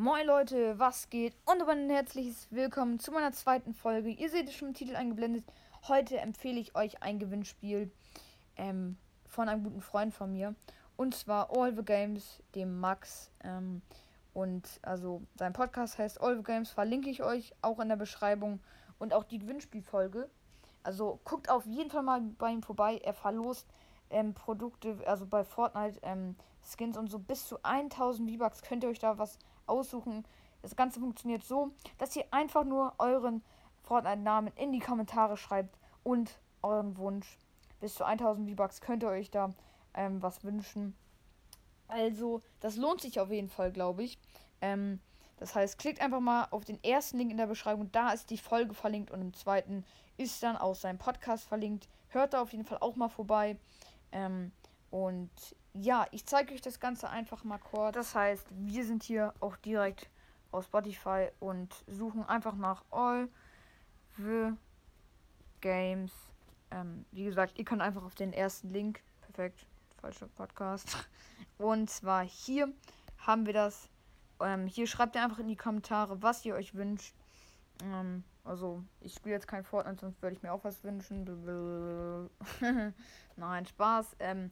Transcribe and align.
Moin 0.00 0.28
Leute, 0.28 0.78
was 0.78 1.10
geht? 1.10 1.34
Und 1.44 1.68
ein 1.68 1.90
herzliches 1.90 2.46
Willkommen 2.52 3.00
zu 3.00 3.10
meiner 3.10 3.32
zweiten 3.32 3.74
Folge. 3.74 4.10
Ihr 4.10 4.30
seht 4.30 4.46
es 4.46 4.54
schon 4.54 4.68
im 4.68 4.74
Titel 4.74 4.94
eingeblendet. 4.94 5.42
Heute 5.88 6.18
empfehle 6.18 6.60
ich 6.60 6.76
euch 6.76 7.02
ein 7.02 7.18
Gewinnspiel 7.18 7.90
ähm, 8.56 8.96
von 9.26 9.48
einem 9.48 9.64
guten 9.64 9.80
Freund 9.80 10.14
von 10.14 10.32
mir. 10.32 10.54
Und 10.94 11.16
zwar 11.16 11.50
All 11.50 11.74
the 11.74 11.84
Games, 11.84 12.40
dem 12.54 12.78
Max. 12.78 13.32
Ähm, 13.42 13.82
und 14.34 14.78
also 14.82 15.22
sein 15.34 15.52
Podcast 15.52 15.98
heißt 15.98 16.20
All 16.20 16.36
the 16.36 16.44
Games, 16.44 16.70
verlinke 16.70 17.10
ich 17.10 17.24
euch 17.24 17.52
auch 17.60 17.80
in 17.80 17.88
der 17.88 17.96
Beschreibung. 17.96 18.60
Und 19.00 19.12
auch 19.12 19.24
die 19.24 19.40
Gewinnspielfolge. 19.40 20.30
Also 20.84 21.18
guckt 21.24 21.50
auf 21.50 21.66
jeden 21.66 21.90
Fall 21.90 22.04
mal 22.04 22.20
bei 22.20 22.52
ihm 22.52 22.62
vorbei. 22.62 23.00
Er 23.02 23.14
verlost 23.14 23.66
ähm, 24.10 24.34
Produkte, 24.34 24.98
also 25.06 25.26
bei 25.26 25.44
Fortnite 25.44 25.98
ähm, 26.02 26.36
Skins 26.62 26.96
und 26.96 27.10
so 27.10 27.18
bis 27.18 27.46
zu 27.46 27.62
1000 27.62 28.30
V-Bucks 28.30 28.62
könnt 28.62 28.84
ihr 28.84 28.90
euch 28.90 28.98
da 28.98 29.18
was 29.18 29.38
aussuchen. 29.66 30.24
Das 30.62 30.76
Ganze 30.76 31.00
funktioniert 31.00 31.44
so, 31.44 31.70
dass 31.98 32.16
ihr 32.16 32.24
einfach 32.30 32.64
nur 32.64 32.94
euren 32.98 33.42
Fortnite-Namen 33.82 34.52
in 34.56 34.72
die 34.72 34.80
Kommentare 34.80 35.36
schreibt 35.36 35.78
und 36.02 36.38
euren 36.62 36.96
Wunsch. 36.96 37.38
Bis 37.80 37.94
zu 37.94 38.04
1000 38.04 38.50
V-Bucks 38.50 38.80
könnt 38.80 39.02
ihr 39.02 39.08
euch 39.08 39.30
da 39.30 39.54
ähm, 39.94 40.22
was 40.22 40.44
wünschen. 40.44 40.94
Also, 41.86 42.42
das 42.60 42.76
lohnt 42.76 43.00
sich 43.00 43.18
auf 43.20 43.30
jeden 43.30 43.48
Fall, 43.48 43.72
glaube 43.72 44.02
ich. 44.02 44.18
Ähm, 44.60 45.00
das 45.38 45.54
heißt, 45.54 45.78
klickt 45.78 46.00
einfach 46.00 46.20
mal 46.20 46.48
auf 46.50 46.64
den 46.64 46.82
ersten 46.82 47.18
Link 47.18 47.30
in 47.30 47.36
der 47.36 47.46
Beschreibung. 47.46 47.90
Da 47.92 48.10
ist 48.10 48.30
die 48.30 48.38
Folge 48.38 48.74
verlinkt 48.74 49.10
und 49.10 49.20
im 49.20 49.34
zweiten 49.34 49.84
ist 50.16 50.42
dann 50.42 50.56
auch 50.56 50.74
sein 50.74 50.98
Podcast 50.98 51.44
verlinkt. 51.44 51.88
Hört 52.08 52.34
da 52.34 52.42
auf 52.42 52.52
jeden 52.52 52.64
Fall 52.64 52.78
auch 52.80 52.96
mal 52.96 53.08
vorbei. 53.08 53.56
Ähm, 54.12 54.52
und 54.90 55.30
ja, 55.74 56.06
ich 56.10 56.26
zeige 56.26 56.54
euch 56.54 56.60
das 56.60 56.80
Ganze 56.80 57.08
einfach 57.08 57.44
mal 57.44 57.58
kurz. 57.58 57.94
Das 57.94 58.14
heißt, 58.14 58.46
wir 58.50 58.84
sind 58.84 59.02
hier 59.02 59.34
auch 59.40 59.56
direkt 59.56 60.08
auf 60.50 60.64
Spotify 60.64 61.28
und 61.40 61.74
suchen 61.86 62.24
einfach 62.24 62.54
nach 62.54 62.84
All 62.90 63.28
the 64.16 64.52
Games. 65.60 66.12
Ähm, 66.70 67.04
wie 67.12 67.24
gesagt, 67.24 67.58
ihr 67.58 67.64
könnt 67.64 67.82
einfach 67.82 68.04
auf 68.04 68.14
den 68.14 68.32
ersten 68.32 68.70
Link. 68.70 69.02
Perfekt, 69.20 69.66
falscher 70.00 70.28
Podcast. 70.28 71.08
Und 71.58 71.90
zwar 71.90 72.24
hier 72.24 72.72
haben 73.18 73.46
wir 73.46 73.52
das. 73.52 73.88
Ähm, 74.40 74.66
hier 74.66 74.86
schreibt 74.86 75.16
ihr 75.16 75.22
einfach 75.22 75.38
in 75.38 75.48
die 75.48 75.56
Kommentare, 75.56 76.22
was 76.22 76.44
ihr 76.44 76.54
euch 76.54 76.74
wünscht. 76.74 77.14
Ähm, 77.82 78.24
also, 78.48 78.82
ich 79.00 79.14
spiele 79.14 79.34
jetzt 79.34 79.46
kein 79.46 79.62
Fortnite, 79.62 80.00
sonst 80.00 80.22
würde 80.22 80.34
ich 80.34 80.42
mir 80.42 80.52
auch 80.52 80.64
was 80.64 80.82
wünschen. 80.82 81.24
Nein, 83.36 83.66
Spaß. 83.66 84.16
Ähm, 84.20 84.50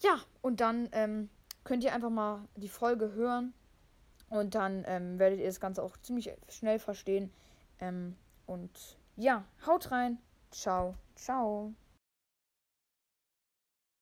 ja, 0.00 0.20
und 0.42 0.60
dann 0.60 0.88
ähm, 0.92 1.30
könnt 1.64 1.84
ihr 1.84 1.94
einfach 1.94 2.10
mal 2.10 2.46
die 2.56 2.68
Folge 2.68 3.12
hören. 3.12 3.54
Und 4.30 4.54
dann 4.54 4.84
ähm, 4.86 5.18
werdet 5.18 5.40
ihr 5.40 5.46
das 5.46 5.60
Ganze 5.60 5.82
auch 5.82 5.96
ziemlich 5.96 6.30
schnell 6.48 6.78
verstehen. 6.78 7.32
Ähm, 7.80 8.14
und 8.46 8.98
ja, 9.16 9.44
haut 9.66 9.90
rein. 9.90 10.18
Ciao. 10.50 10.94
Ciao. 11.16 11.72